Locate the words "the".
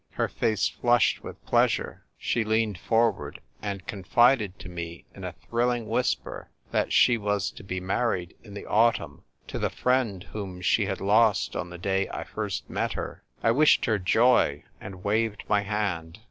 8.55-8.65, 9.59-9.69, 11.69-11.77